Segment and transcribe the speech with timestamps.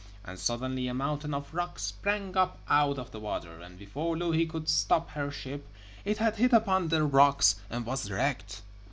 [0.25, 4.47] And suddenly a mountain of rock sprang up out of the water, and before Louhi
[4.47, 5.67] could stop her ship
[6.03, 8.63] it had hit upon the rocks and was wrecked.